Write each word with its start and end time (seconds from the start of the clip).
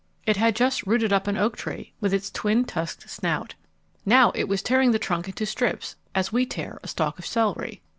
It 0.25 0.35
had 0.35 0.55
just 0.55 0.87
rooted 0.87 1.13
up 1.13 1.27
an 1.27 1.37
oak 1.37 1.55
tree 1.55 1.93
with 1.99 2.11
its 2.11 2.31
twin 2.31 2.65
tusked 2.65 3.07
snout. 3.07 3.53
Now 4.03 4.31
it 4.33 4.47
was 4.47 4.63
tearing 4.63 4.89
the 4.93 4.97
trunk 4.97 5.27
into 5.27 5.45
strips 5.45 5.95
as 6.15 6.31
we 6.33 6.43
tear 6.43 6.79
a 6.81 6.87
stalk 6.87 7.19
of 7.19 7.25
celery. 7.27 7.83